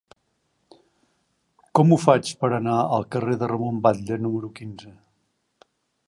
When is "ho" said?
1.91-1.99